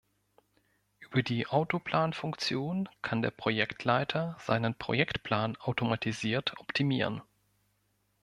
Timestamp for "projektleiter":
3.29-4.35